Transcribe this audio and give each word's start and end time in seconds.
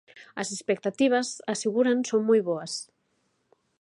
As 0.41 0.47
expectativas, 0.55 1.27
aseguran, 1.53 1.99
son 2.09 2.21
moi 2.29 2.41
boas. 2.49 2.73